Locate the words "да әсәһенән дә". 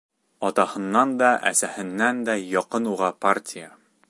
1.19-2.39